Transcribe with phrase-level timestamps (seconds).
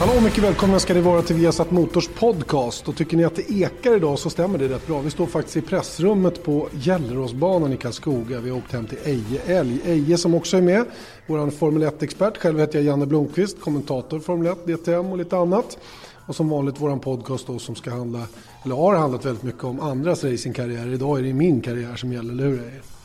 [0.00, 2.88] Hallå, mycket välkomna ska ni vara till Viasat Motors podcast.
[2.88, 5.00] Och tycker ni att det ekar idag så stämmer det rätt bra.
[5.00, 8.40] Vi står faktiskt i pressrummet på Gelleråsbanan i Karlskoga.
[8.40, 9.80] Vi har åkt hem till Eje Älg.
[9.84, 10.84] Eje som också är med,
[11.26, 12.36] vår Formel 1-expert.
[12.36, 15.78] Själv heter jag Janne Blomqvist, kommentator Formel 1, DTM och lite annat.
[16.26, 18.22] Och som vanligt vår podcast då som ska handla,
[18.64, 20.92] eller har handlat väldigt mycket om andras racingkarriärer.
[20.92, 22.60] Idag är det min karriär som gäller, eller hur?
[22.60, 22.97] Eje?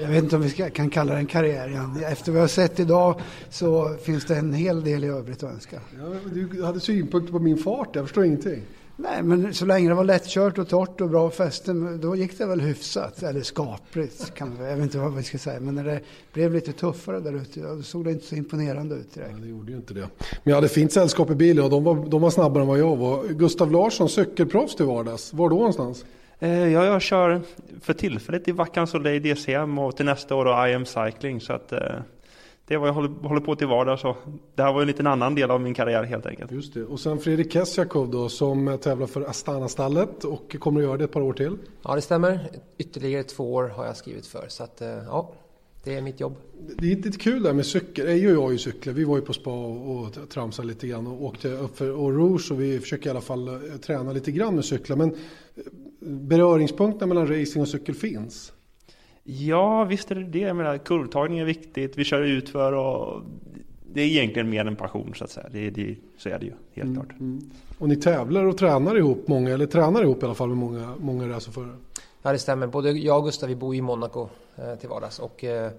[0.00, 2.04] Jag vet inte om vi ska, kan kalla det en karriär igen.
[2.08, 3.20] Efter vad jag har sett idag
[3.50, 5.80] så finns det en hel del i övrigt att önska.
[5.98, 8.62] Ja, du hade synpunkter på min fart, jag förstår ingenting.
[8.96, 12.46] Nej, men så länge det var lättkört och torrt och bra fästen, då gick det
[12.46, 13.22] väl hyfsat.
[13.22, 15.60] Eller skapligt, kan jag vet inte vad vi ska säga.
[15.60, 16.00] Men när det
[16.32, 19.30] blev lite tuffare där ute, då såg det inte så imponerande ut direkt.
[19.32, 20.08] Ja, det gjorde ju inte det.
[20.20, 22.78] Men jag hade fint sällskap i bilen och de var, de var snabbare än vad
[22.78, 23.24] jag var.
[23.28, 25.32] Gustav Larsson, cykelproffs till vardags.
[25.32, 26.04] Var då någonstans?
[26.38, 27.40] Eh, ja, jag kör
[27.80, 31.40] för tillfället i Vackan Soleil DCM och till nästa år då IM Cycling.
[31.40, 31.78] Så att, eh,
[32.66, 34.02] det är vad jag håller, på till vardags.
[34.02, 34.16] Så
[34.54, 36.52] det här var en liten annan del av min karriär helt enkelt.
[36.52, 36.84] Just det.
[36.84, 41.12] Och sen Fredrik Kesjakov då som tävlar för Astana-stallet och kommer att göra det ett
[41.12, 41.56] par år till.
[41.82, 42.50] Ja, det stämmer.
[42.78, 44.44] Ytterligare två år har jag skrivit för.
[44.48, 45.32] Så att, eh, ja,
[45.84, 46.36] det är mitt jobb.
[46.78, 48.06] Det är lite kul där med cykel.
[48.06, 48.92] Eje och jag är ju cyklar.
[48.92, 52.52] Vi var ju på spa och, och tramsade lite grann och åkte upp för Rouge
[52.52, 54.96] och vi försöker i alla fall träna lite grann med cyklar.
[54.96, 55.14] Men
[56.00, 58.52] beröringspunkterna mellan racing och cykel finns?
[59.22, 60.38] Ja, visst är det det.
[60.38, 61.98] Jag menar, kurvtagning är viktigt.
[61.98, 63.22] Vi kör ut för och
[63.92, 65.48] det är egentligen mer en passion så att säga.
[65.52, 67.20] Det, det, så är det ju, helt mm, klart.
[67.20, 67.40] Mm.
[67.78, 70.94] Och ni tävlar och tränar ihop många, eller tränar ihop i alla fall med många,
[71.00, 71.76] många racerförare?
[72.26, 72.66] Ja, det stämmer.
[72.66, 75.72] Både jag och Gustav, vi bor i Monaco eh, till vardags och eh,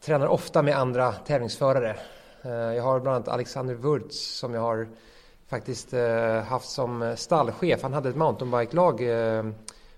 [0.00, 1.96] tränar ofta med andra tävlingsförare.
[2.42, 4.88] Eh, jag har bland annat Alexander Wurz som jag har
[5.46, 7.82] faktiskt eh, haft som stallchef.
[7.82, 9.44] Han hade ett mountainbike-lag eh,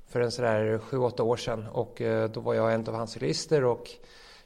[0.09, 3.65] för en sådär 7-8 år sedan och eh, då var jag en av hans cyklister
[3.65, 3.91] och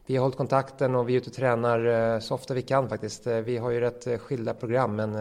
[0.06, 2.88] vi har hållit kontakten och vi är ute och tränar eh, så ofta vi kan
[2.88, 3.26] faktiskt.
[3.26, 5.12] Eh, vi har ju rätt eh, skilda program men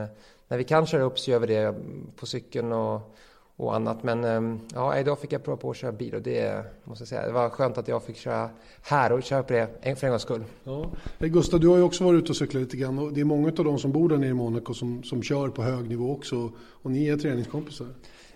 [0.48, 1.76] när vi kan köra upp så gör vi det
[2.16, 3.16] på cykeln och
[3.62, 4.04] och annat.
[4.04, 7.08] Men ehm, ja, idag fick jag prova på att köra bil och det måste jag
[7.08, 8.50] säga, det var skönt att jag fick köra
[8.82, 10.44] här och köra på det för en gångs skull.
[10.64, 10.92] Ja.
[11.20, 13.48] Gustav, du har ju också varit ute och cyklat lite grann och det är många
[13.48, 16.52] av de som bor där nere i Monaco som, som kör på hög nivå också
[16.58, 17.88] och ni är träningskompisar.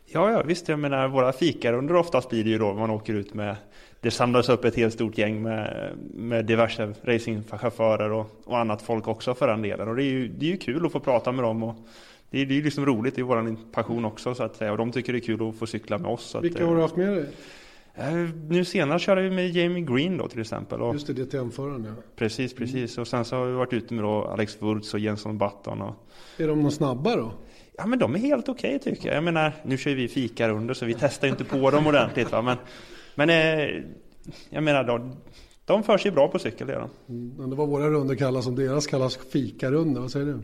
[0.05, 3.33] Ja, ja visst, jag menar våra fikarunder oftast blir det ju då man åker ut
[3.33, 3.55] med
[4.01, 9.07] det samlas upp ett helt stort gäng med, med diverse racingchaufförer och, och annat folk
[9.07, 9.87] också för den delen.
[9.87, 11.75] Och det är ju, det är ju kul att få prata med dem och
[12.43, 14.71] det är, är liksom roligt, det är vår passion också så att säga.
[14.71, 16.35] Och de tycker det är kul att få cykla med oss.
[16.41, 17.25] Vilka att, har du haft med dig?
[17.95, 20.81] Eh, nu senast körde vi med Jamie Green då till exempel.
[20.81, 21.93] Och, Just det, DTM-föraren ja.
[22.15, 22.57] Precis, mm.
[22.57, 22.97] precis.
[22.97, 23.01] Mm.
[23.01, 25.81] Och sen så har vi varit ute med då Alex Wurz och Jenson Button.
[25.81, 25.95] Och...
[26.37, 27.31] Är de någon snabba då?
[27.77, 29.17] Ja men de är helt okej okay, tycker jag.
[29.17, 32.41] Jag menar, nu kör vi fika under så vi testar inte på dem ordentligt va.
[32.41, 32.57] Men,
[33.15, 33.83] men eh,
[34.49, 35.09] jag menar, då,
[35.65, 36.89] de för sig bra på cykel det de.
[37.09, 40.39] Mm, det var våra runder kallas som deras kallas fikarunda, vad säger du?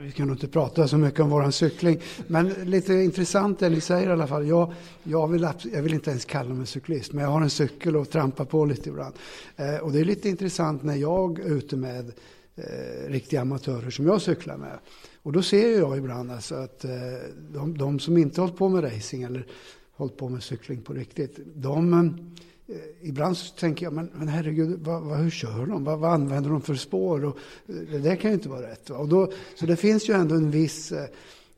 [0.00, 2.00] Vi kan nog inte prata så mycket om våran cykling.
[2.26, 4.46] Men lite intressant det ni säger i alla fall.
[4.46, 7.96] Jag, jag, vill, jag vill inte ens kalla mig cyklist, men jag har en cykel
[7.96, 9.14] och trampar på lite ibland.
[9.56, 12.12] Eh, och det är lite intressant när jag är ute med
[12.56, 14.78] eh, riktiga amatörer som jag cyklar med.
[15.22, 16.90] Och då ser jag ibland alltså att eh,
[17.52, 19.46] de, de, som inte hållit på med racing eller
[19.92, 24.28] hållit på med cykling på riktigt, de Eh, Eh, ibland så tänker jag, men, men
[24.28, 25.84] herregud, vad, vad, hur kör de?
[25.84, 27.24] Vad, vad, använder de för spår?
[27.24, 28.90] Och, eh, det där kan ju inte vara rätt.
[28.90, 31.04] Och då, så det finns ju ändå en viss eh,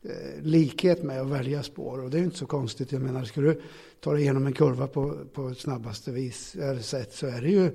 [0.03, 2.03] eh, likhet med att välja spår.
[2.03, 2.91] Och det är ju inte så konstigt.
[2.91, 3.61] Jag menar, ska du
[3.99, 7.71] ta dig igenom en kurva på, på snabbaste vis, eller sätt så är det ju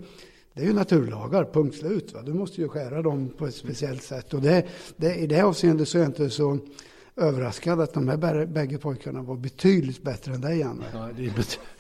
[0.53, 2.15] det är ju naturlagar, punkt slut.
[2.15, 2.23] Va?
[2.23, 4.35] Du måste ju skära dem på ett speciellt sätt.
[4.35, 4.67] Och det,
[4.97, 6.59] det, i det avseendet så är jag inte så
[7.19, 10.85] överraskad att de här bägge pojkarna var betydligt bättre än dig, Janne.
[10.93, 11.33] Ja, det, är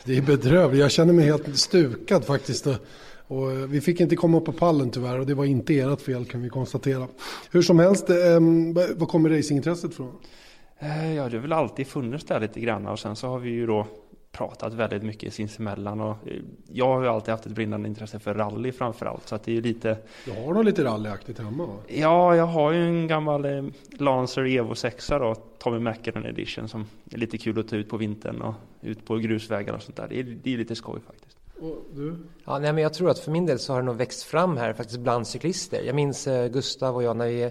[0.05, 0.81] det är bedrövligt.
[0.81, 2.67] Jag känner mig helt stukad faktiskt.
[3.27, 6.01] Och eh, vi fick inte komma upp på pallen tyvärr och det var inte ert
[6.01, 7.09] fel kan vi konstatera.
[7.51, 8.17] Hur som helst, eh,
[8.97, 10.13] var kommer racingintresset från?
[10.79, 13.51] Eh, ja, det har väl alltid funnits där lite grann och sen så har vi
[13.51, 13.87] ju då
[14.39, 16.37] pratat väldigt mycket sinsemellan och eh,
[16.73, 19.55] jag har ju alltid haft ett brinnande intresse för rally framförallt så att det är
[19.55, 21.75] ju lite Du har nog lite rallyaktigt hemma va?
[21.87, 26.87] Ja, jag har ju en gammal eh, Lancer Evo 6 då, Tommy Mackinnon edition som
[27.11, 30.07] är lite kul att ta ut på vintern och ut på grusvägar och sånt där.
[30.09, 31.37] Det är, det är lite skoj faktiskt.
[31.61, 32.17] Och du?
[32.45, 34.57] Ja, nej, men jag tror att för min del så har det nog växt fram
[34.57, 35.83] här faktiskt bland cyklister.
[35.83, 37.51] Jag minns eh, Gustav och jag när vi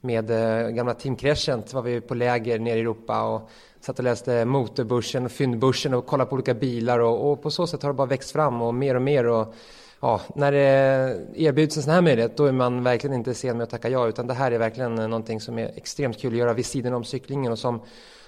[0.00, 4.04] med eh, gamla Team Crescent var vi på läger nere i Europa och satt och
[4.04, 7.90] läste Motorbörsen och Fyndbörsen och kollade på olika bilar och, och, på så sätt har
[7.90, 9.54] det bara växt fram och mer och mer och
[10.00, 13.64] ja, när det erbjuds en sån här möjlighet då är man verkligen inte sen med
[13.64, 16.52] att tacka ja utan det här är verkligen någonting som är extremt kul att göra
[16.52, 17.80] vid sidan om cyklingen och som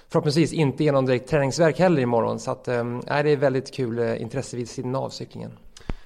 [0.09, 3.99] förhoppningsvis inte är någon direkt träningsverk heller imorgon så att äh, det är väldigt kul
[3.99, 5.51] eh, intresse vid sidan av cyklingen.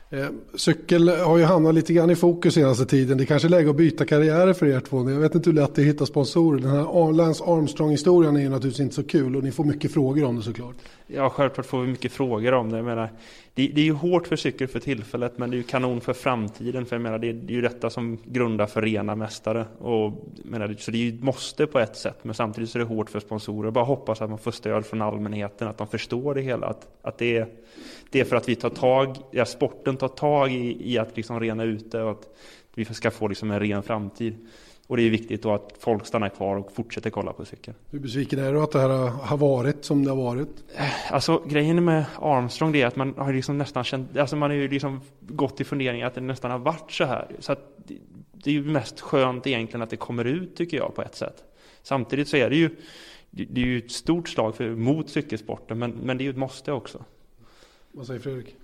[0.10, 3.18] Eh, cykel har ju hamnat lite grann i fokus senaste tiden.
[3.18, 5.12] Det är kanske är läge att byta karriärer för er två.
[5.12, 6.60] Jag vet inte hur lätt det är att hitta sponsorer.
[6.60, 10.24] Den här Lance Armstrong-historien är ju naturligtvis inte så kul och ni får mycket frågor
[10.24, 10.76] om det såklart.
[11.08, 12.78] Ja, självklart får vi mycket frågor om det.
[12.78, 13.12] Jag menar,
[13.58, 16.14] det, det är ju hårt för cykel för tillfället, men det är ju kanon för
[16.14, 16.86] framtiden.
[16.86, 19.66] För jag menar, det, är, det är ju detta som grundar för rena mästare.
[19.80, 20.14] Och,
[20.44, 23.10] menar, så det är ju måste på ett sätt, men samtidigt så är det hårt
[23.10, 23.72] för sponsorer.
[23.72, 26.68] Bara hoppas att man får stöd från allmänheten, att de förstår det hela.
[26.68, 27.48] Att, att det, är,
[28.10, 31.40] det är för att vi tar tag, ja, sporten tar tag i, i att liksom
[31.40, 32.30] rena ut det och att
[32.74, 34.48] vi ska få liksom en ren framtid.
[34.88, 37.78] Och det är viktigt då att folk stannar kvar och fortsätter kolla på cykeln.
[37.90, 40.64] Hur besviken är du att det här har varit som det har varit?
[41.12, 44.58] Alltså grejen med Armstrong det är att man har liksom nästan känt, alltså man har
[44.58, 47.28] ju liksom gått i fundering att det nästan har varit så här.
[47.40, 47.78] Så att
[48.32, 51.44] det är ju mest skönt egentligen att det kommer ut tycker jag på ett sätt.
[51.84, 52.70] Samtidigt så är det ju,
[53.32, 56.38] det är ju ett stort slag för, mot cykelsporten men, men det är ju ett
[56.38, 57.04] måste också.
[57.92, 58.56] Vad säger Fredrik?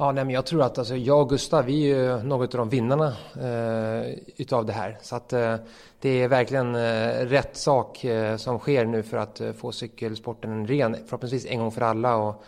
[0.00, 2.58] Ja, nej, men jag tror att alltså, jag och Gustav, vi är ju något av
[2.58, 4.98] de vinnarna eh, utav det här.
[5.02, 5.56] Så att eh,
[6.00, 10.66] det är verkligen eh, rätt sak eh, som sker nu för att eh, få cykelsporten
[10.66, 12.16] ren, förhoppningsvis en gång för alla.
[12.16, 12.44] Och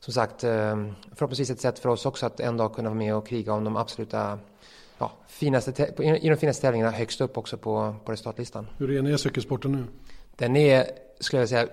[0.00, 3.14] som sagt, eh, förhoppningsvis ett sätt för oss också att en dag kunna vara med
[3.14, 4.38] och kriga om de absoluta
[4.98, 5.82] ja, finaste,
[6.20, 8.66] i de finaste tävlingarna högst upp också på, på resultatlistan.
[8.78, 9.84] Hur ren är cykelsporten nu?
[10.36, 10.86] Den är,
[11.20, 11.68] skulle jag säga,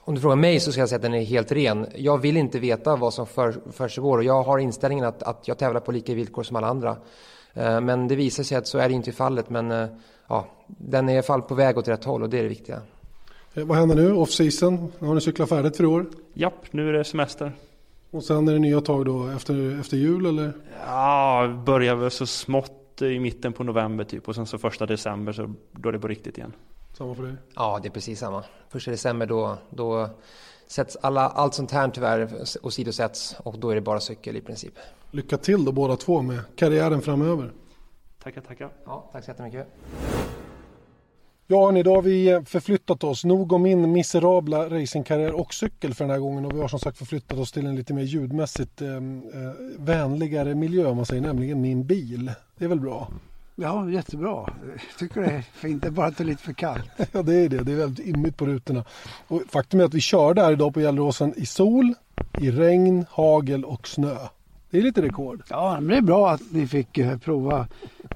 [0.00, 1.86] om du frågar mig så ska jag säga att den är helt ren.
[1.96, 5.58] Jag vill inte veta vad som för, försiggår och jag har inställningen att, att jag
[5.58, 6.96] tävlar på lika villkor som alla andra.
[7.54, 9.50] Eh, men det visar sig att så är det inte i fallet.
[9.50, 9.88] Men eh,
[10.28, 12.48] ja, den är i alla fall på väg åt rätt håll och det är det
[12.48, 12.80] viktiga.
[13.54, 14.12] Eh, vad händer nu?
[14.12, 14.92] Off-season?
[14.98, 16.06] Har ni cyklat färdigt för i år?
[16.34, 17.52] Japp, nu är det semester.
[18.10, 20.52] Och sen är det nya tag då efter, efter jul eller?
[20.86, 25.32] Ja, börjar väl så smått i mitten på november typ och sen så första december
[25.32, 26.52] så då är det på riktigt igen.
[26.98, 27.34] Samma för dig?
[27.54, 28.44] Ja, det är precis samma.
[28.68, 30.08] Första december då, då
[30.66, 32.28] sätts alla, allt sånt här tyvärr
[32.62, 34.74] åsidosätts och då är det bara cykel i princip.
[35.10, 37.52] Lycka till då båda två med karriären framöver.
[38.22, 38.70] Tackar, tackar.
[38.84, 39.66] Ja, tack så jättemycket.
[41.46, 43.24] Ja, hörni, då har vi förflyttat oss.
[43.24, 46.78] Nog om min miserabla racingkarriär och cykel för den här gången och vi har som
[46.78, 48.88] sagt förflyttat oss till en lite mer ljudmässigt eh,
[49.78, 52.32] vänligare miljö om man säger, nämligen min bil.
[52.58, 53.08] Det är väl bra?
[53.56, 54.54] Ja, jättebra.
[54.72, 55.82] Jag tycker det är fint.
[55.82, 56.90] Det är bara att det är lite för kallt.
[57.12, 57.58] ja, det är det.
[57.58, 58.84] Det är väldigt ymmigt på rutorna.
[59.28, 61.94] Och faktum är att vi körde här idag på Gelleråsen i sol,
[62.40, 64.16] i regn, hagel och snö.
[64.70, 65.42] Det är lite rekord.
[65.48, 67.66] Ja, men det är bra att ni fick eh, prova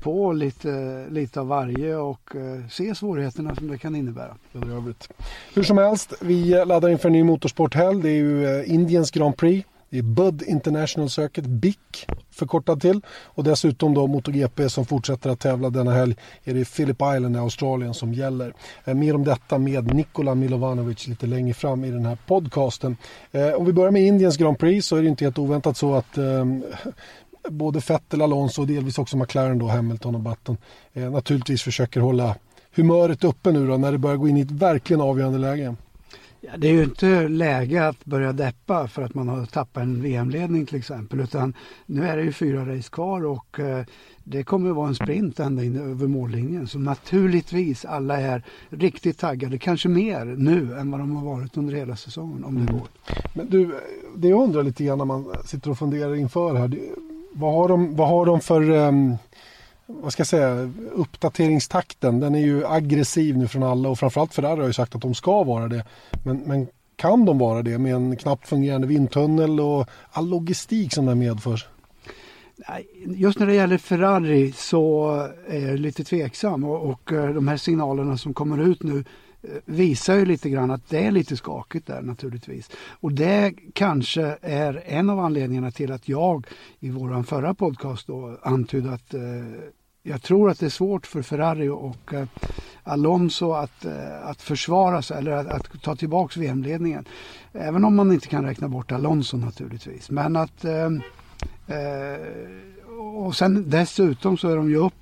[0.01, 4.37] på lite, lite av varje och eh, se svårigheterna som det kan innebära.
[5.55, 8.03] Hur som helst, vi laddar inför en ny motorsporthelg.
[8.03, 9.69] Det är ju eh, Indiens Grand Prix.
[9.91, 11.77] Det är Bud International Circuit, BIC
[12.31, 13.01] förkortad till.
[13.09, 17.39] Och dessutom då MotoGP som fortsätter att tävla denna helg är det Phillip Island i
[17.39, 18.55] Australien som gäller.
[18.85, 22.97] Eh, mer om detta med Nikola Milovanovic lite längre fram i den här podcasten.
[23.33, 25.95] Eh, om vi börjar med Indiens Grand Prix så är det inte helt oväntat så
[25.95, 26.65] att ehm,
[27.49, 30.57] både Vettel, Alonso och delvis också McLaren då, Hamilton och Button
[30.93, 32.37] eh, naturligtvis försöker hålla
[32.75, 35.77] humöret uppe nu då när det börjar gå in i ett verkligen avgörande läge.
[36.41, 40.03] Ja, det är ju inte läge att börja deppa för att man har tappat en
[40.03, 41.21] VM-ledning till exempel.
[41.21, 41.55] Utan
[41.87, 43.85] nu är det ju fyra race kvar och eh,
[44.25, 46.67] det kommer att vara en sprint ända in över mållinjen.
[46.67, 51.75] Så naturligtvis alla är riktigt taggade, kanske mer nu än vad de har varit under
[51.75, 52.75] hela säsongen om det mm.
[52.75, 52.89] går.
[53.35, 53.81] Men du,
[54.17, 56.69] det jag undrar lite grann när man sitter och funderar inför här.
[56.69, 56.81] Det,
[57.33, 59.17] vad, har de, vad har de för um
[59.91, 64.61] vad ska jag säga, uppdateringstakten den är ju aggressiv nu från alla och framförallt Ferrari
[64.61, 65.85] har ju sagt att de ska vara det.
[66.25, 66.67] Men, men
[66.97, 71.67] kan de vara det med en knappt fungerande vindtunnel och all logistik som det medför?
[73.07, 75.11] Just när det gäller Ferrari så
[75.49, 79.05] är jag lite tveksam och, och eh, de här signalerna som kommer ut nu
[79.43, 82.71] eh, visar ju lite grann att det är lite skakigt där naturligtvis.
[83.01, 86.47] Och det kanske är en av anledningarna till att jag
[86.81, 89.21] i våran förra podcast då antydde att eh,
[90.09, 92.27] jag tror att det är svårt för Ferrari och eh,
[92.83, 97.05] Alonso att, eh, att försvara sig eller att, att ta tillbaka VM-ledningen.
[97.53, 100.11] Även om man inte kan räkna bort Alonso naturligtvis.
[100.11, 100.87] Men att eh,
[101.67, 102.19] eh,
[103.25, 104.95] och sen dessutom så är de ju upp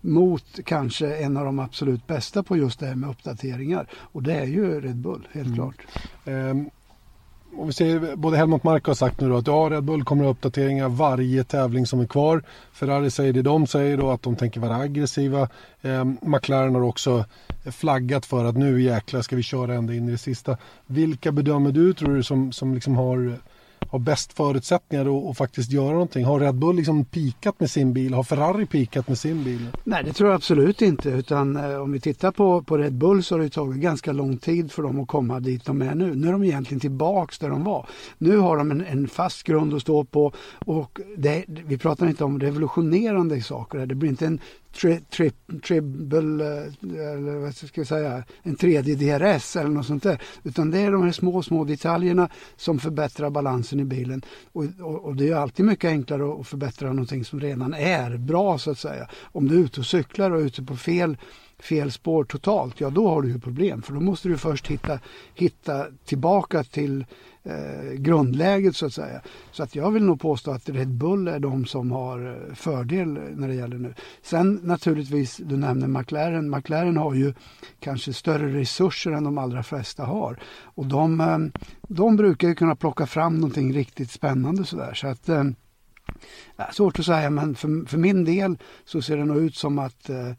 [0.00, 3.86] mot kanske en av de absolut bästa på just det här med uppdateringar.
[3.94, 5.56] Och det är ju Red Bull, helt mm.
[5.56, 5.76] klart.
[6.24, 6.70] Um.
[7.56, 10.22] Och vi ser, både Helmut Marko har sagt nu då att ja, Red Bull kommer
[10.22, 12.42] att ha uppdateringar varje tävling som är kvar.
[12.72, 15.48] Ferrari säger det de säger då att de tänker vara aggressiva.
[15.82, 17.24] Eh, McLaren har också
[17.64, 20.56] flaggat för att nu jäklar ska vi köra ända in i det sista.
[20.86, 23.38] Vilka bedömer du tror du som, som liksom har,
[23.92, 26.24] har bäst förutsättningar att faktiskt göra någonting?
[26.24, 28.14] Har Red Bull liksom pikat med sin bil?
[28.14, 29.66] Har Ferrari pikat med sin bil?
[29.84, 31.10] Nej, det tror jag absolut inte.
[31.10, 34.36] Utan eh, om vi tittar på, på Red Bull så har det tagit ganska lång
[34.36, 36.14] tid för dem att komma dit de är nu.
[36.14, 37.86] Nu är de egentligen tillbaks där de var.
[38.18, 40.32] Nu har de en, en fast grund att stå på
[40.66, 43.86] och det, vi pratar inte om revolutionerande saker.
[43.86, 44.40] Det blir inte en
[44.72, 45.32] tri, tri,
[45.66, 50.22] triple, eh, eller vad ska jag säga, en tredje DRS eller något sånt där.
[50.42, 54.22] Utan det är de här små, små detaljerna som förbättrar balansen i bilen.
[54.52, 58.58] Och, och, och det är alltid mycket enklare att förbättra någonting som redan är bra
[58.58, 59.08] så att säga.
[59.22, 61.16] Om du är ute och cyklar och är ute på fel
[61.62, 63.82] fel spår totalt, ja då har du ju problem.
[63.82, 64.98] För då måste du först hitta,
[65.34, 67.04] hitta tillbaka till
[67.42, 69.20] eh, grundläget så att säga.
[69.52, 73.08] Så att jag vill nog påstå att Red Bull är de som har eh, fördel
[73.12, 73.94] när det gäller nu.
[74.22, 76.50] Sen naturligtvis, du nämner McLaren.
[76.50, 77.34] McLaren har ju
[77.80, 80.38] kanske större resurser än de allra flesta har.
[80.62, 81.38] Och de, eh,
[81.88, 84.94] de brukar ju kunna plocka fram någonting riktigt spännande sådär.
[84.94, 85.44] Så att eh,
[86.72, 90.10] Svårt att säga men för, för min del så ser det nog ut som att
[90.10, 90.32] eh,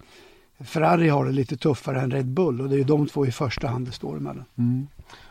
[0.65, 3.31] Ferrari har det lite tuffare än Red Bull och det är ju de två i
[3.31, 4.45] första hand det står emellan.
[4.57, 4.87] Mm.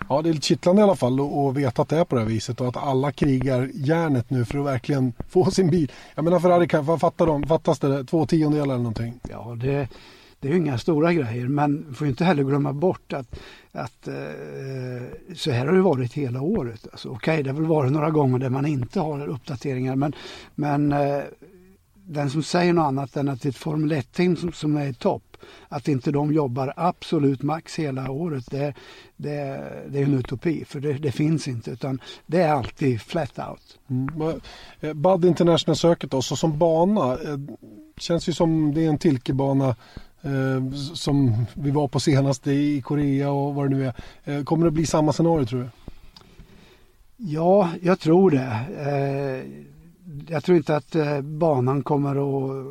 [0.08, 2.20] Ja, det är lite kittlande i alla fall att veta att det är på det
[2.20, 5.92] här viset och att alla krigar järnet nu för att verkligen få sin bil.
[6.14, 7.42] Jag menar Ferrari, kan, vad fattar de?
[7.42, 9.20] Fattas det två tiondelar eller någonting?
[9.30, 9.88] Ja, det,
[10.40, 13.40] det är ju inga stora grejer men får inte heller glömma bort att,
[13.72, 14.14] att eh,
[15.34, 16.86] så här har det varit hela året.
[16.92, 20.12] Alltså, Okej, okay, det har väl varit några gånger där man inte har uppdateringar men,
[20.54, 21.22] men eh,
[22.12, 24.86] den som säger något annat än att det är ett Formel 1-team som, som är
[24.86, 25.36] i topp,
[25.68, 28.74] att inte de jobbar absolut max hela året, det,
[29.16, 30.64] det, det är en utopi.
[30.64, 33.78] För det, det, finns inte, utan det är alltid flat out.
[33.90, 34.40] Mm.
[34.80, 37.38] Eh, Bud International Circuit då, så som bana, eh,
[37.96, 39.76] känns ju som det är en Tilke-bana
[40.22, 43.94] eh, som vi var på senast i Korea och vad det nu är.
[44.24, 45.68] Eh, kommer det bli samma scenario tror du?
[47.16, 48.58] Ja, jag tror det.
[48.78, 49.71] Eh,
[50.28, 52.66] jag tror inte att eh, banan kommer att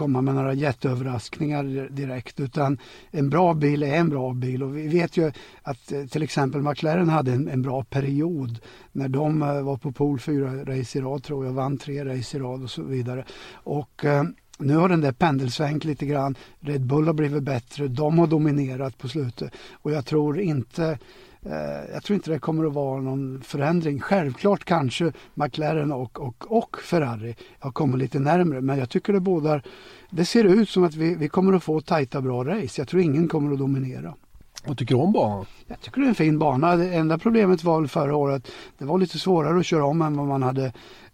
[0.00, 2.78] komma med några jätteöverraskningar direkt utan
[3.10, 5.32] en bra bil är en bra bil och vi vet ju
[5.62, 8.58] att eh, till exempel McLaren hade en, en bra period
[8.92, 12.36] när de eh, var på pool fyra race i rad tror jag, vann tre race
[12.36, 13.24] i rad och så vidare.
[13.52, 14.24] Och eh,
[14.58, 16.34] nu har den där pendelsvängt lite grann.
[16.60, 20.98] Red Bull har blivit bättre, de har dominerat på slutet och jag tror inte
[21.46, 24.00] Eh, jag tror inte det kommer att vara någon förändring.
[24.00, 29.20] Självklart kanske McLaren och, och, och Ferrari har kommit lite närmre men jag tycker det
[29.20, 29.62] bådar
[30.10, 32.80] det ser ut som att vi, vi kommer att få tajta bra race.
[32.80, 34.14] Jag tror ingen kommer att dominera.
[34.66, 35.46] Vad tycker du om banan?
[35.66, 36.76] Jag tycker det är en fin bana.
[36.76, 40.16] Det enda problemet var väl förra året det var lite svårare att köra om än
[40.16, 40.64] vad man hade,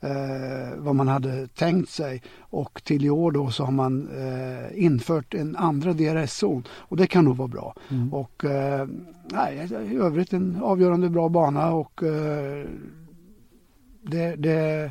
[0.00, 2.22] eh, vad man hade tänkt sig.
[2.38, 7.06] Och till i år då så har man eh, infört en andra DRS-zon och det
[7.06, 7.74] kan nog vara bra.
[7.88, 8.14] Mm.
[8.14, 8.88] Och eh,
[9.24, 12.66] nej, i övrigt en avgörande bra bana och eh,
[14.02, 14.90] det, det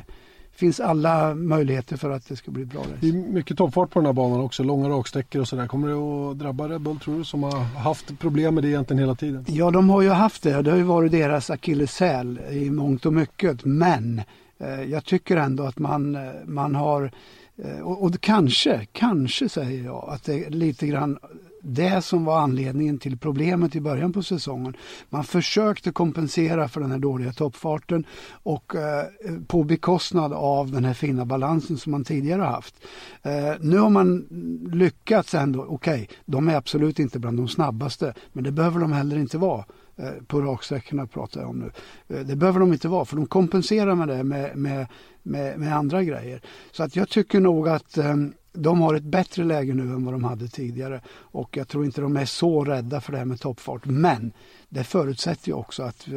[0.56, 2.92] finns alla möjligheter för att det ska bli bra race.
[3.00, 5.66] Det är mycket toppfart på den här banan också, långa raksträckor och sådär.
[5.66, 9.00] Kommer det att drabba Red Bull tror du som har haft problem med det egentligen
[9.00, 9.44] hela tiden?
[9.48, 10.62] Ja, de har ju haft det.
[10.62, 13.64] Det har ju varit deras akilleshäl i mångt och mycket.
[13.64, 14.22] Men
[14.58, 17.10] eh, jag tycker ändå att man, eh, man har
[17.56, 21.18] eh, och, och kanske, kanske säger jag att det är lite grann
[21.66, 24.76] det som var anledningen till problemet i början på säsongen.
[25.08, 29.04] Man försökte kompensera för den här dåliga toppfarten och eh,
[29.46, 32.74] på bekostnad av den här fina balansen som man tidigare haft.
[33.22, 34.26] Eh, nu har man
[34.72, 35.64] lyckats ändå.
[35.68, 39.38] Okej, okay, de är absolut inte bland de snabbaste, men det behöver de heller inte
[39.38, 39.64] vara
[39.96, 41.70] eh, på raksträckorna pratar jag om nu.
[42.16, 44.86] Eh, det behöver de inte vara för de kompenserar med det med, med,
[45.22, 46.40] med, med andra grejer.
[46.72, 50.14] Så att jag tycker nog att ehm, de har ett bättre läge nu än vad
[50.14, 53.40] de hade tidigare och jag tror inte de är så rädda för det här med
[53.40, 53.84] toppfart.
[53.84, 54.32] Men
[54.68, 56.08] det förutsätter ju också att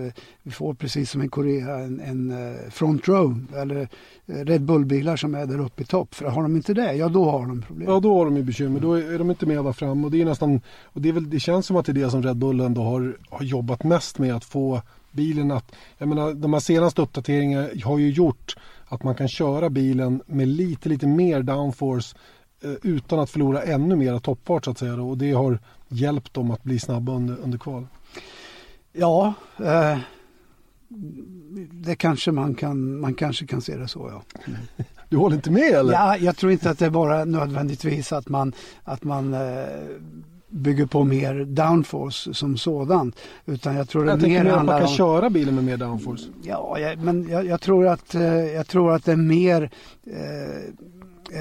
[0.43, 3.89] vi får precis som i Korea en, en eh, front row eller
[4.25, 6.15] eh, Red Bull-bilar som är där uppe i topp.
[6.15, 7.89] För har de inte det, ja då har de problem.
[7.89, 10.22] Ja då har de ju bekymmer, då är de inte med där fram och det
[10.22, 12.38] är nästan, och det, är väl, det känns som att det är det som Red
[12.38, 14.81] Bull ändå har, har jobbat mest med att få
[15.12, 18.55] bilen att, jag menar de här senaste uppdateringarna har ju gjort
[18.89, 22.17] att man kan köra bilen med lite, lite mer downforce
[22.63, 25.01] eh, utan att förlora ännu mer toppfart så att säga.
[25.01, 27.88] Och det har hjälpt dem att bli snabba under, under kval.
[28.93, 29.98] Ja, eh,
[31.72, 34.41] det kanske man kan, man kanske kan se det så ja.
[35.10, 35.93] Du håller inte med eller?
[35.93, 38.53] Ja, jag tror inte att det är bara nödvändigtvis att man,
[38.84, 39.65] att man eh,
[40.49, 43.19] bygger på mer downforce som sådant.
[43.45, 44.95] Utan jag tror jag det mer handlar att man kan om...
[44.95, 46.23] köra bilen med mer downforce.
[46.43, 49.71] Ja, jag, men jag, jag, tror att, eh, jag tror att det är mer
[50.07, 50.57] eh,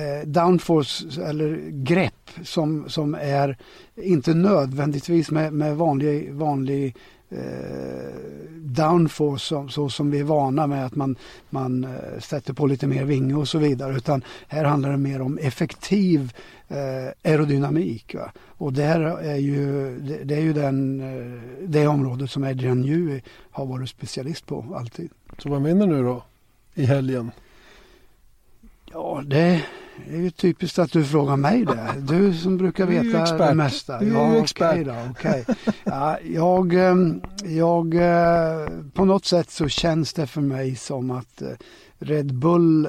[0.00, 3.56] eh, downforce eller grepp som, som är
[3.96, 6.96] inte nödvändigtvis med, med vanlig, vanlig
[8.78, 11.16] downforce så, så, som vi är vana med att man,
[11.50, 13.96] man eh, sätter på lite mer vinge och så vidare.
[13.96, 16.32] Utan här handlar det mer om effektiv
[16.68, 18.14] eh, aerodynamik.
[18.14, 18.32] Va?
[18.46, 23.20] Och där är ju, det, det är ju den, eh, det området som Adrian Newey
[23.50, 25.10] har varit specialist på alltid.
[25.38, 26.22] Så vem vinner nu då
[26.74, 27.30] i helgen?
[28.92, 29.64] Ja, det
[30.10, 31.94] är ju typiskt att du frågar mig det.
[31.98, 33.98] Du som brukar veta det mesta.
[33.98, 34.72] Du är ja, ju expert.
[34.72, 35.44] Okej då, okay.
[35.84, 41.42] ja, jag, ehm, jag, eh, på något sätt så känns det för mig som att
[41.42, 41.48] eh,
[41.98, 42.88] Red Bull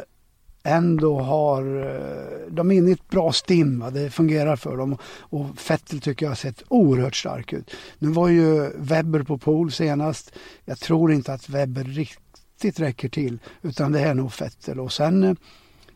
[0.64, 3.90] ändå har, eh, de är inne i ett bra stim, va?
[3.90, 7.72] det fungerar för dem och Vettel tycker jag har sett oerhört stark ut.
[8.00, 10.32] Nu var ju Webber på pol senast.
[10.66, 15.38] Jag tror inte att Webber riktigt räcker till utan det är nog Vettel och sen,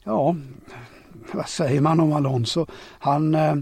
[0.04, 0.36] ja,
[1.34, 2.66] vad säger man om Alonso?
[3.00, 3.56] Han, eh,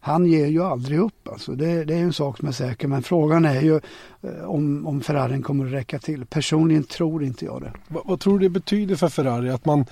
[0.00, 1.28] han ger ju aldrig upp.
[1.28, 1.52] Alltså.
[1.52, 2.88] Det, det är en sak som är säker.
[2.88, 3.80] Men frågan är ju
[4.22, 6.26] eh, om, om Ferrarin kommer att räcka till.
[6.26, 7.72] Personligen tror inte jag det.
[7.88, 9.86] Vad, vad tror du det betyder för Ferrari att man eh,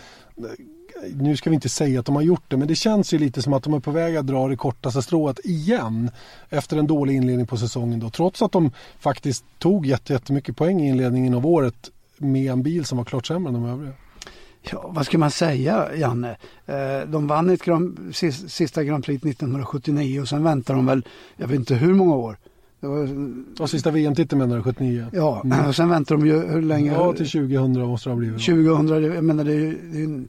[1.15, 3.43] nu ska vi inte säga att de har gjort det, men det känns ju lite
[3.43, 6.11] som att de är på väg att dra det kortaste strået igen
[6.49, 8.01] efter en dålig inledning på säsongen.
[8.01, 8.11] Då.
[8.11, 12.99] Trots att de faktiskt tog jättemycket poäng i inledningen av året med en bil som
[12.99, 13.93] var klart sämre än de övriga.
[14.63, 16.37] Ja, vad ska man säga, Janne?
[16.67, 18.15] Eh, de vann ett grand,
[18.49, 21.05] sista Grand Prix 1979 och sen väntar de väl,
[21.37, 22.37] jag vet inte hur många år.
[22.81, 23.09] Det var,
[23.61, 25.07] och sista VM-titeln menar du, 79?
[25.13, 25.67] Ja, mm.
[25.67, 26.93] och sen väntar de ju hur länge?
[26.93, 28.45] Ja, till 2000 måste det ha blivit.
[28.47, 30.29] 2000, jag menar det är ju en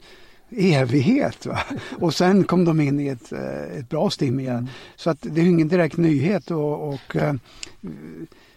[0.51, 1.45] evighet.
[1.45, 1.59] Va?
[1.99, 4.55] Och sen kom de in i ett, eh, ett bra stim igen.
[4.55, 4.69] Mm.
[4.95, 7.33] Så att det är ingen direkt nyhet och, och eh,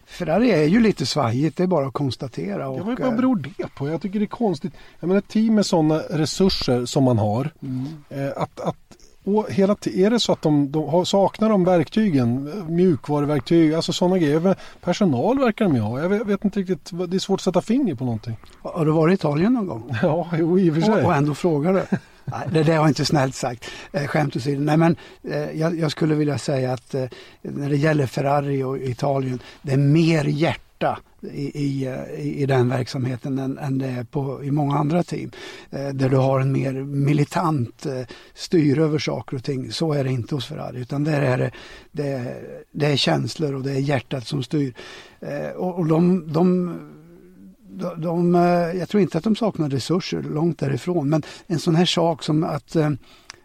[0.07, 2.69] Ferrari är ju lite svajigt, det är bara att konstatera.
[2.69, 3.89] Och, ja, vad eh, beror det på?
[3.89, 4.73] Jag tycker det är konstigt.
[5.01, 7.51] Jag menar ett team med sådana resurser som man har.
[7.63, 7.87] Mm.
[8.09, 8.77] Eh, att, att,
[9.25, 14.57] och hela är det så att de, de saknar de verktygen, mjukvaruverktyg, alltså sådana grejer.
[14.81, 16.01] Personal verkar de ju ha.
[16.01, 18.37] Jag vet, vet, inte riktigt, det är svårt att sätta finger på någonting.
[18.63, 19.97] Har du varit i Italien någon gång?
[20.03, 20.95] Ja, jo, i och för sig.
[20.95, 21.97] Och, och ändå frågar du.
[22.53, 23.71] Det där var inte snällt sagt.
[23.93, 24.61] Eh, skämt åsido.
[24.61, 27.07] Nej, men eh, jag, jag, skulle vilja säga att eh,
[27.43, 30.99] när det gäller Ferrari och Italien, det är mer hjärta
[31.33, 35.31] i, eh, i, i den verksamheten än, än det är på, i många andra team.
[35.71, 38.03] Eh, där du har en mer militant eh,
[38.35, 39.73] styr över saker och ting.
[39.73, 41.51] Så är det inte hos Ferrari utan där är det,
[41.93, 42.37] det,
[42.71, 44.75] det är känslor och det är hjärtat som styr.
[45.21, 46.79] Eh, och, och de, de
[47.79, 51.09] de, de, eh, jag tror inte att de saknar resurser, långt därifrån.
[51.09, 52.91] Men en sån här sak som att, eh,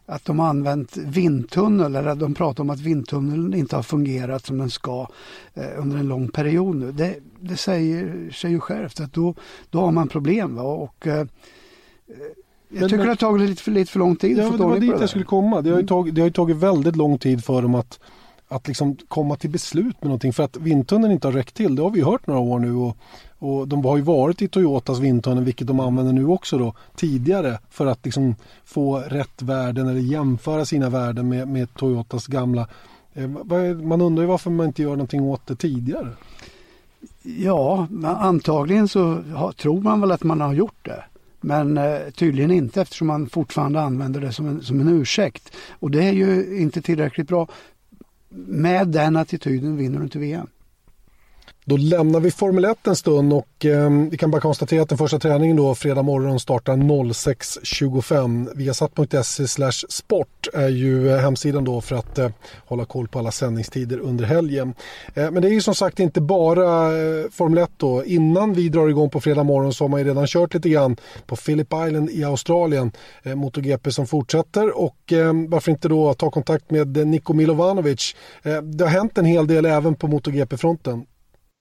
[0.06, 4.58] att de har använt vindtunnel, eller de pratar om att vindtunneln inte har fungerat som
[4.58, 5.08] den ska
[5.54, 6.92] eh, under en lång period nu.
[6.92, 9.36] Det, det säger sig ju självt att då,
[9.70, 10.56] då har man problem.
[10.56, 10.64] Va?
[10.64, 11.08] Och,
[12.72, 14.38] jag men, tycker men, det har tagit lite för, lite för lång tid.
[14.38, 15.62] Ja, det var dit jag skulle komma.
[15.62, 15.88] Det har, mm.
[15.88, 18.00] tagit, det har tagit väldigt lång tid för dem att
[18.50, 21.76] att liksom komma till beslut med någonting för att vindtunneln inte har räckt till.
[21.76, 22.98] Det har vi hört några år nu och,
[23.40, 27.60] och de har ju varit i Toyotas vindtunnel vilket de använder nu också då tidigare
[27.70, 28.36] för att liksom
[28.66, 32.68] få rätt värden eller jämföra sina värden med, med Toyotas gamla.
[33.14, 33.28] Eh,
[33.84, 36.08] man undrar ju varför man inte gör någonting åt det tidigare.
[37.24, 39.24] Ja, antagligen så
[39.58, 41.04] tror man väl att man har gjort det.
[41.42, 45.56] Men eh, tydligen inte eftersom man fortfarande använder det som en, som en ursäkt.
[45.72, 47.48] Och det är ju inte tillräckligt bra
[48.30, 50.48] med den attityden vinner du inte VM.
[51.70, 54.98] Då lämnar vi Formel 1 en stund och eh, vi kan bara konstatera att den
[54.98, 58.56] första träningen då fredag morgon startar 06.25.
[58.56, 62.30] Viasat.se sport är ju eh, hemsidan då för att eh,
[62.66, 64.74] hålla koll på alla sändningstider under helgen.
[65.14, 68.06] Eh, men det är ju som sagt inte bara eh, Formel 1 då.
[68.06, 70.98] Innan vi drar igång på fredag morgon så har man ju redan kört lite grann
[71.26, 72.92] på Phillip Island i Australien.
[73.24, 78.16] Eh, MotoGP som fortsätter och eh, varför inte då ta kontakt med Niko Milovanovic.
[78.44, 81.06] Eh, det har hänt en hel del även på MotoGP-fronten.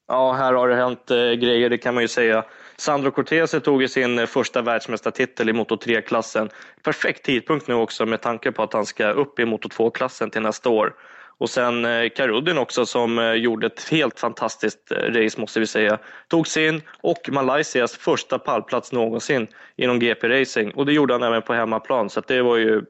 [0.09, 2.45] Ja, här har det hänt eh, grejer, det kan man ju säga.
[2.77, 6.51] Sandro Cortese tog sin eh, första världsmästartitel i Moto 3-klassen.
[6.83, 10.43] Perfekt tidpunkt nu också med tanke på att han ska upp i Moto 2-klassen till
[10.43, 10.95] nästa år.
[11.39, 15.99] Och sen eh, Karudin också som eh, gjorde ett helt fantastiskt race måste vi säga.
[16.29, 21.55] Tog sin och Malaysias första pallplats någonsin inom GP-racing och det gjorde han även på
[21.55, 22.83] hemmaplan så det var ju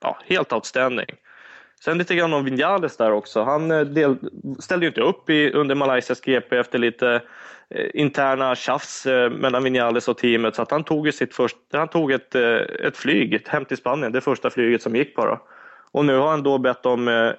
[0.00, 1.16] ja, helt outstanding.
[1.84, 3.42] Sen lite grann om Vinales där också.
[3.42, 4.16] Han eh, del,
[4.58, 7.22] ställde ju inte upp i, under Malaysias GP efter lite
[7.70, 11.88] eh, interna tjafs eh, mellan Vinales och teamet så att han tog, sitt först, han
[11.88, 15.40] tog ett, ett flyg hem till Spanien, det första flyget som gick bara.
[15.92, 17.32] Och nu har han då bett om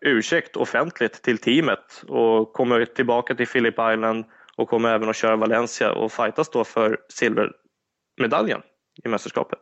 [0.00, 4.24] ursäkt offentligt till teamet och kommer tillbaka till Phillip Island
[4.56, 8.60] och kommer även att köra Valencia och fightas då för silvermedaljen
[9.04, 9.60] i mästerskapet.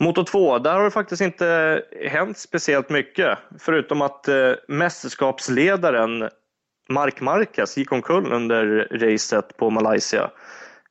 [0.00, 3.38] Moto 2, där har det faktiskt inte hänt speciellt mycket.
[3.58, 6.28] Förutom att eh, mästerskapsledaren
[6.88, 10.30] Mark Marquez gick omkull under racet på Malaysia.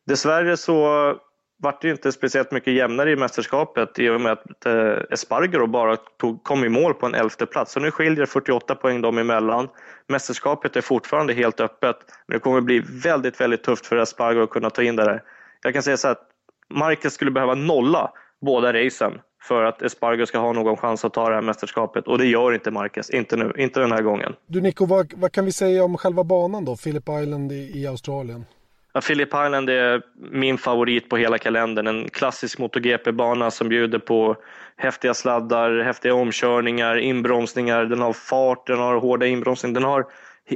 [0.07, 1.13] Dessvärre så
[1.57, 5.95] vart det inte speciellt mycket jämnare i mästerskapet i och med att eh, Espargaro bara
[5.95, 7.71] tog, kom i mål på en elfte plats.
[7.71, 9.69] Så nu skiljer 48 poäng dem emellan.
[10.07, 14.49] Mästerskapet är fortfarande helt öppet, men det kommer bli väldigt, väldigt tufft för Espargaro att
[14.49, 15.23] kunna ta in det där.
[15.63, 16.21] Jag kan säga så att
[16.69, 21.29] Marquez skulle behöva nolla båda racen för att Espargaro ska ha någon chans att ta
[21.29, 22.07] det här mästerskapet.
[22.07, 24.33] Och det gör inte Marquez, inte nu, inte den här gången.
[24.47, 27.87] Du Nico, vad, vad kan vi säga om själva banan då, Phillip Island i, i
[27.87, 28.45] Australien?
[28.93, 31.87] Ja, Phillip Island är min favorit på hela kalendern.
[31.87, 34.35] En klassisk MotoGP-bana som bjuder på
[34.77, 40.05] häftiga sladdar, häftiga omkörningar, inbromsningar, den har fart, den har hårda inbromsningar, den har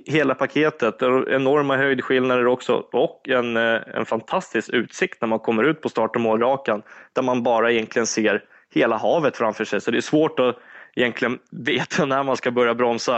[0.05, 1.01] hela paketet.
[1.27, 6.15] Enorma höjdskillnader också och en, eh, en fantastisk utsikt när man kommer ut på start
[6.15, 6.81] och målrakan
[7.13, 9.81] där man bara egentligen ser hela havet framför sig.
[9.81, 10.57] Så det är svårt att
[10.95, 13.17] egentligen veta när man ska börja bromsa.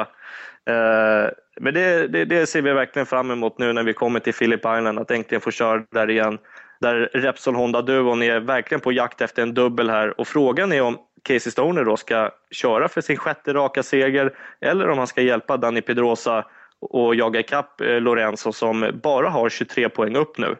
[0.65, 1.29] Eh,
[1.59, 4.59] men det, det, det, ser vi verkligen fram emot nu när vi kommer till Phillip
[4.59, 6.37] Island, att äntligen få köra där igen.
[6.81, 10.97] Där Repsol Honda-duon är verkligen på jakt efter en dubbel här och frågan är om
[11.23, 15.57] Casey Stoner då ska köra för sin sjätte raka seger eller om han ska hjälpa
[15.57, 16.45] Danny Pedrosa
[16.81, 20.55] och jaga ikapp eh, Lorenzo som bara har 23 poäng upp nu.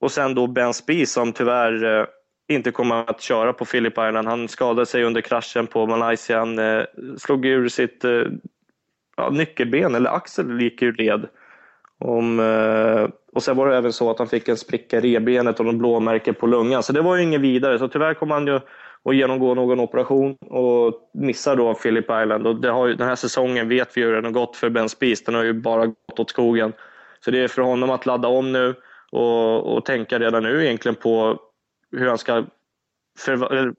[0.00, 2.06] Och sen då Ben Spee som tyvärr eh,
[2.48, 4.28] inte kommer att köra på Phillip Island.
[4.28, 6.38] Han skadade sig under kraschen på Malaysia.
[6.38, 6.84] Han eh,
[7.18, 8.04] slog ur sitt
[9.16, 11.28] ja, nyckelben, eller axel gick ur led.
[12.00, 12.38] Om,
[13.32, 15.78] och sen var det även så att han fick en spricka i revbenet och en
[15.78, 16.82] blåmärke på lungan.
[16.82, 17.78] Så det var ju inget vidare.
[17.78, 18.60] Så tyvärr kommer han ju
[19.08, 22.46] och genomgå någon operation och missar då Philip Island.
[22.46, 24.70] Och det har ju, den här säsongen vet vi ju hur den har gått för
[24.70, 25.24] Ben Spies.
[25.24, 26.72] Den har ju bara gått åt skogen.
[27.24, 28.74] Så det är för honom att ladda om nu
[29.12, 31.40] och, och tänka redan nu egentligen på
[31.92, 32.44] hur han ska
[33.18, 33.74] för,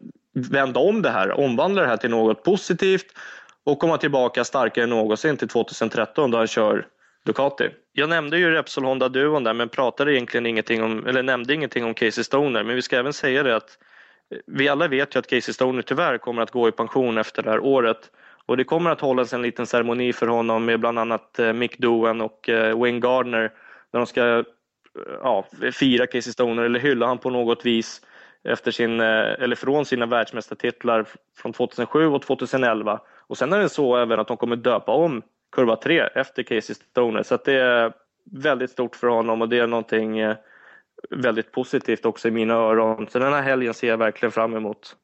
[0.52, 3.08] vända om det här, omvandla det här till något positivt
[3.66, 6.88] och komma tillbaka starkare än någonsin till 2013 då han kör
[7.26, 7.70] Ducati.
[7.92, 11.94] Jag nämnde ju Repsol Honda-duon där men pratade egentligen ingenting om, eller nämnde ingenting om
[11.94, 13.78] Casey Stoner men vi ska även säga det att
[14.46, 17.50] vi alla vet ju att Casey Stoner tyvärr kommer att gå i pension efter det
[17.50, 18.12] här året.
[18.46, 21.78] Och det kommer att hållas en liten ceremoni för honom med bland annat eh, Mick
[21.78, 23.52] Doen och eh, Wayne Gardner.
[23.92, 24.44] När de ska eh,
[25.24, 28.02] ja, fira Casey Stoner eller hylla honom på något vis
[28.44, 31.06] efter sin, eller från sina världsmästartitlar
[31.38, 33.00] från 2007 och 2011.
[33.28, 36.76] Och sen är det så även att de kommer döpa om kurva 3 efter Casey
[36.76, 37.24] Stoner.
[37.24, 37.94] Så att det är
[38.32, 40.20] väldigt stort för honom och det är någonting
[41.10, 43.08] väldigt positivt också i mina öron.
[43.12, 44.96] Så den här helgen ser jag verkligen fram emot.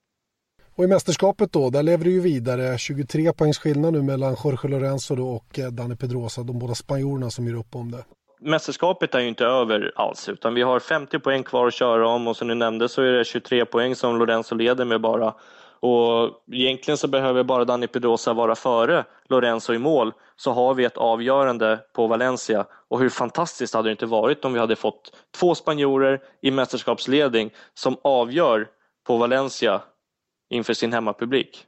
[0.78, 2.78] Och i mästerskapet då, där lever det ju vidare.
[2.78, 7.30] 23 poängs skillnad nu mellan Jorge Lorenzo då och eh, Dani Pedrosa, de båda spanjorerna
[7.30, 8.06] som gör upp om det.
[8.40, 12.28] Mästerskapet är ju inte över alls, utan vi har 50 poäng kvar att köra om
[12.28, 15.34] och som du nämnde så är det 23 poäng som Lorenzo leder med bara.
[15.86, 20.86] Och egentligen så behöver bara Dani Pedrosa vara före Lorenzo i mål så har vi
[20.86, 22.66] ett avgörande på Valencia.
[22.90, 27.52] Och hur fantastiskt hade det inte varit om vi hade fått två spanjorer i mästerskapsledning
[27.74, 28.68] som avgör
[29.08, 29.82] på Valencia
[30.50, 31.66] inför sin hemmapublik.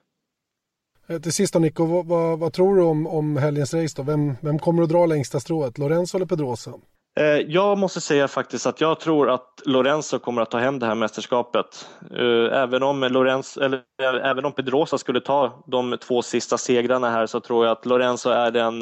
[1.08, 4.03] Eh, till sist då Nico, vad, vad, vad, tror du om, om helgens race då?
[4.03, 6.73] Vem, vem kommer att dra längsta strået, Lorenzo eller Pedrosa?
[7.17, 10.86] Eh, jag måste säga faktiskt att jag tror att Lorenzo kommer att ta hem det
[10.86, 11.89] här mästerskapet.
[12.12, 17.10] Eh, även om, Lorenzo, eller, eh, även om Pedrosa skulle ta de två sista segrarna
[17.10, 18.80] här så tror jag att Lorenzo är den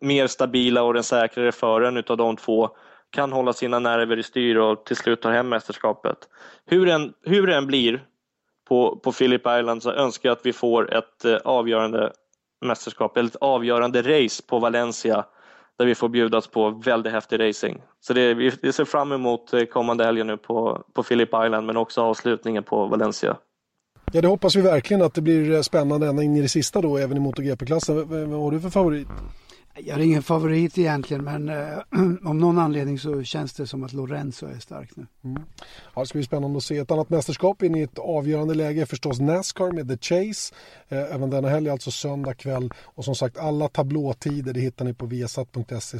[0.00, 2.70] mer stabila och den säkrare föraren utav de två.
[3.10, 6.18] Kan hålla sina nerver i styr och till slut ta hem mästerskapet.
[6.66, 8.04] Hur, en, hur det än blir
[8.68, 12.12] på, på Phillip Island så önskar jag att vi får ett avgörande
[12.64, 15.24] mästerskap, eller ett avgörande race på Valencia
[15.78, 17.82] där vi får bjudas på väldigt häftig racing.
[18.00, 21.76] Så det, vi ser fram emot eh, kommande helgen nu på, på Phillip Island men
[21.76, 23.36] också avslutningen på Valencia.
[24.12, 26.80] Ja, det hoppas vi verkligen att det blir eh, spännande ända in i det sista
[26.80, 28.08] då, även i MotoGP-klassen.
[28.30, 29.08] Vad har du för favorit?
[29.78, 31.78] Jag har ingen favorit egentligen, men eh,
[32.24, 35.06] om någon anledning så känns det som att Lorenzo är stark nu.
[35.24, 35.42] Mm.
[35.94, 36.78] Ja, det ska bli spännande att se.
[36.78, 40.54] Ett annat mästerskap in i ett avgörande läge är förstås Nascar med The Chase.
[40.88, 42.70] Eh, även denna helg, alltså söndag kväll.
[42.84, 45.98] Och som sagt, alla tablåtider det hittar ni på viasat.se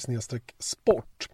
[0.59, 1.29] sport.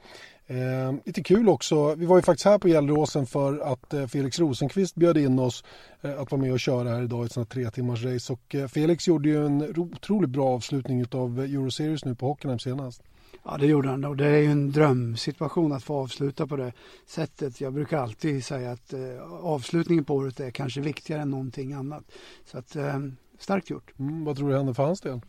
[0.53, 4.39] Eh, lite kul också, vi var ju faktiskt här på Gelleråsen för att eh, Felix
[4.39, 5.65] Rosenqvist bjöd in oss
[6.01, 8.33] eh, att vara med och köra här idag i ett sånt här tre timmars race
[8.33, 13.03] och eh, Felix gjorde ju en otroligt bra avslutning av Euroseries nu på Hockenheim senast.
[13.45, 16.73] Ja det gjorde han och det är ju en drömsituation att få avsluta på det
[17.07, 17.61] sättet.
[17.61, 19.01] Jag brukar alltid säga att eh,
[19.43, 22.05] avslutningen på året är kanske viktigare än någonting annat.
[22.45, 22.99] Så att eh,
[23.39, 23.99] starkt gjort.
[23.99, 25.21] Mm, vad tror du händer för hans del?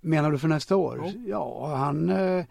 [0.00, 1.02] Menar du för nästa år?
[1.04, 2.44] Ja, ja han Eh,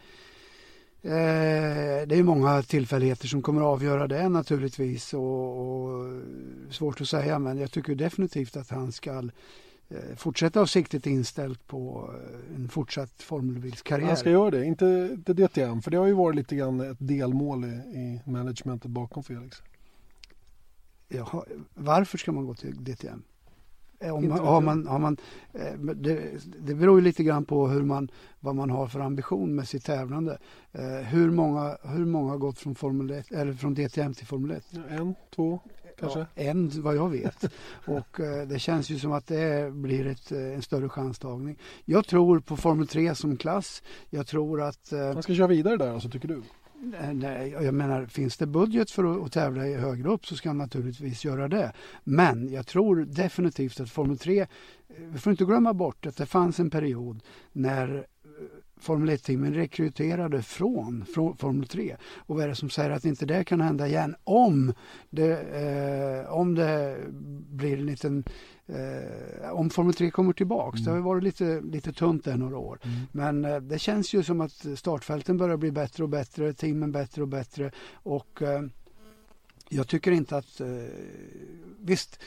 [1.02, 6.22] det är många tillfälligheter som kommer att avgöra det naturligtvis och, och,
[6.70, 9.30] svårt att säga men jag tycker definitivt att han ska
[9.90, 14.08] eh, fortsätta ha siktet inställt på eh, en fortsatt formelbilskarriär.
[14.08, 16.98] Han ska göra det, inte, inte DTM, för det har ju varit lite grann ett
[17.00, 19.62] delmål i, i managementet bakom Felix.
[21.08, 23.24] Jaha, varför ska man gå till DTM?
[24.00, 25.18] Eh, om, har man, har man,
[25.54, 26.22] eh, det,
[26.60, 29.86] det beror ju lite grann på hur man, vad man har för ambition med sitt
[29.86, 30.38] tävlande.
[30.72, 34.52] Eh, hur, många, hur många har gått från, Formel 1, eller från DTM till Formel
[34.52, 34.66] 1?
[34.90, 35.60] En, två,
[36.00, 36.20] kanske?
[36.20, 37.44] Ja, en vad jag vet.
[37.86, 41.58] Och det känns ju som att det blir ett, en större chanstagning.
[41.86, 43.84] Jag tror på Formel 3 som klass.
[44.10, 44.92] Jag tror att...
[44.92, 46.42] Man ska köra vidare där alltså, tycker du?
[47.00, 50.50] Eh, nej, jag menar, finns det budget för att, tävla i högre upp så ska
[50.50, 51.74] han naturligtvis göra det.
[52.04, 54.48] Men jag tror definitivt att Formel 3, eh,
[54.98, 58.06] vi får inte glömma bort att det fanns en period när
[58.80, 61.96] Formel 1-teamen rekryterade från, från Formel 3.
[62.18, 64.74] Och vad är det som säger att inte det kan hända igen om
[65.10, 66.98] det, eh, om det
[67.50, 68.24] blir en liten
[68.70, 70.80] Eh, om Formel 3 kommer tillbaks.
[70.80, 70.86] Mm.
[70.86, 72.80] Det har varit lite, lite tunt där några år.
[72.84, 72.98] Mm.
[73.12, 77.22] Men eh, det känns ju som att startfälten börjar bli bättre och bättre, teamen bättre
[77.22, 77.72] och bättre.
[77.94, 78.62] Och eh,
[79.70, 80.62] jag tycker inte att...
[80.62, 80.68] Eh,
[81.82, 82.20] visst,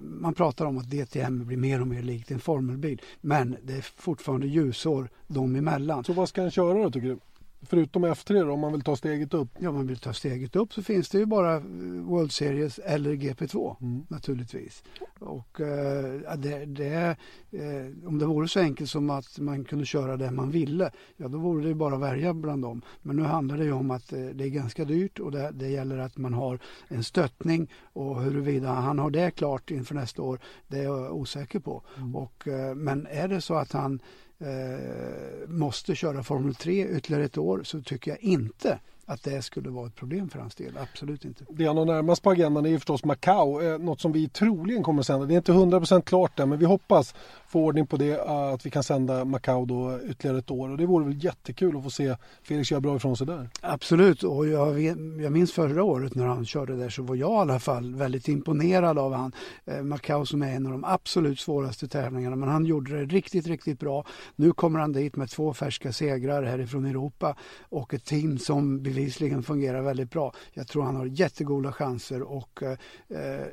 [0.00, 3.02] man pratar om att DTM blir mer och mer likt en formelbil.
[3.20, 6.04] Men det är fortfarande ljusår dem emellan.
[6.04, 7.18] Så vad ska han köra då tycker du?
[7.62, 9.48] Förutom F3 då, om man vill ta steget upp?
[9.58, 11.62] Ja, om man vill ta steget upp så finns det ju bara eh,
[12.02, 14.06] World Series eller GP2 mm.
[14.08, 14.84] naturligtvis.
[15.18, 17.16] Och eh, det, det
[17.50, 21.28] eh, om det vore så enkelt som att man kunde köra det man ville, ja
[21.28, 22.82] då vore det bara att välja bland dem.
[23.02, 25.68] Men nu handlar det ju om att eh, det är ganska dyrt och det, det,
[25.68, 30.40] gäller att man har en stöttning och huruvida han har det klart inför nästa år,
[30.68, 31.82] det är jag osäker på.
[31.96, 32.16] Mm.
[32.16, 34.00] Och, eh, men är det så att han
[34.40, 39.70] Eh, måste köra Formel 3 ytterligare ett år så tycker jag inte att det skulle
[39.70, 40.78] vara ett problem för hans del.
[40.78, 41.44] Absolut inte.
[41.48, 44.82] Det han har närmast på agendan är ju förstås Macau, eh, något som vi troligen
[44.82, 45.26] kommer att sända.
[45.26, 47.14] Det är inte 100% klart än men vi hoppas
[47.48, 50.86] få ordning på det, att vi kan sända Macau då ytterligare ett år och det
[50.86, 53.48] vore väl jättekul att få se Felix göra bra ifrån sig där.
[53.60, 54.80] Absolut och jag,
[55.20, 58.28] jag minns förra året när han körde där så var jag i alla fall väldigt
[58.28, 59.32] imponerad av han.
[59.64, 63.46] Eh, Macau som är en av de absolut svåraste tävlingarna men han gjorde det riktigt,
[63.46, 64.04] riktigt bra.
[64.36, 69.42] Nu kommer han dit med två färska segrar härifrån Europa och ett team som bevisligen
[69.42, 70.32] fungerar väldigt bra.
[70.52, 73.46] Jag tror han har jättegoda chanser och eh,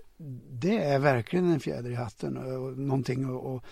[0.51, 3.63] det är verkligen en fjäder i hatten eh, och någonting att,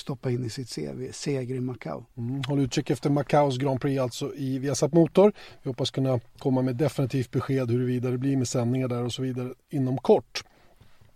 [0.00, 1.12] stoppa in i sitt CV.
[1.12, 2.04] Seger i Macau.
[2.16, 5.32] Mm, håll utkik efter Macaus Grand Prix alltså i Viasat Motor.
[5.62, 9.22] Vi hoppas kunna komma med definitivt besked huruvida det blir med sändningar där och så
[9.22, 10.44] vidare inom kort.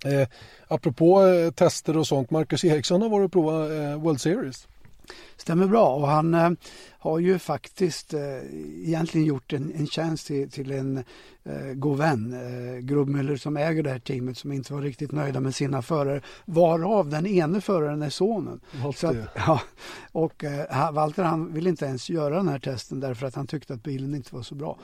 [0.05, 0.29] Eh,
[0.69, 4.69] apropå eh, tester och sånt, Marcus Eriksson har varit och provat eh, World Series.
[5.37, 6.51] Stämmer bra och han eh,
[6.99, 8.21] har ju faktiskt eh,
[8.85, 10.97] egentligen gjort en, en tjänst till, till en
[11.45, 15.41] eh, god vän, eh, Grubbmüller som äger det här teamet som inte var riktigt nöjda
[15.41, 16.21] med sina förare.
[16.45, 18.61] Varav den ene föraren är sonen.
[18.97, 19.61] Så att, ja,
[20.13, 23.75] och eh, Walter han ville inte ens göra den här testen därför att han tyckte
[23.75, 24.79] att bilen inte var så bra.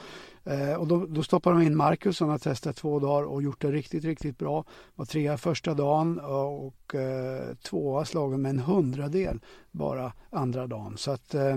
[0.45, 3.61] Eh, och då, då stoppade de in Marcus som har testat två dagar och gjort
[3.61, 4.65] det riktigt, riktigt bra.
[4.95, 10.97] Var trea första dagen eh, och eh, tvåa slagen med en hundradel bara andra dagen.
[10.97, 11.57] Så att eh,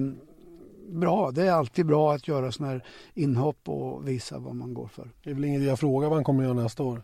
[0.89, 1.32] bra.
[1.32, 5.12] Det är alltid bra att göra sådana här inhopp och visa vad man går för.
[5.24, 7.02] Det är väl ingen idé att fråga vad han kommer att göra nästa år?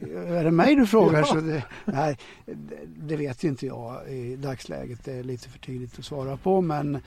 [0.00, 1.18] Är det mig du frågar?
[1.22, 1.26] Ja.
[1.26, 2.18] Så det, nej,
[2.86, 5.04] det vet inte jag i dagsläget.
[5.04, 7.00] Det är lite för tidigt att svara på men eh,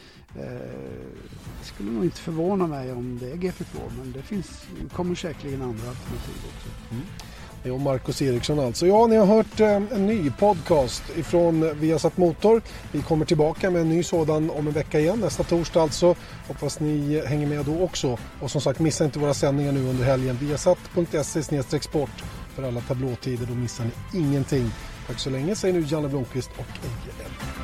[1.59, 5.61] det skulle nog inte förvåna mig om det är GP2 men det finns, kommer säkerligen
[5.61, 6.69] andra alternativ också.
[6.91, 7.03] Mm.
[7.65, 8.87] Det är Marcus Eriksson alltså.
[8.87, 12.61] Ja, ni har hört eh, en ny podcast ifrån Viasat Motor.
[12.91, 16.15] Vi kommer tillbaka med en ny sådan om en vecka igen, nästa torsdag alltså.
[16.47, 18.17] Hoppas ni hänger med då också.
[18.41, 20.37] Och som sagt, missa inte våra sändningar nu under helgen.
[20.41, 22.23] Viasat.se sport
[22.55, 24.71] för alla tablåtider, då missar ni ingenting.
[25.07, 27.54] Tack så länge säger nu Janne Blomqvist och Eje